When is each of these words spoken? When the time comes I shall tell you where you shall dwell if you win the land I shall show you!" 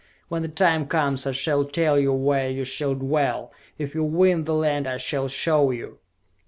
When 0.29 0.41
the 0.41 0.47
time 0.47 0.87
comes 0.87 1.27
I 1.27 1.31
shall 1.31 1.63
tell 1.63 1.99
you 1.99 2.11
where 2.11 2.49
you 2.49 2.65
shall 2.65 2.95
dwell 2.95 3.53
if 3.77 3.93
you 3.93 4.03
win 4.03 4.45
the 4.45 4.55
land 4.55 4.87
I 4.87 4.97
shall 4.97 5.27
show 5.27 5.69
you!" 5.69 5.99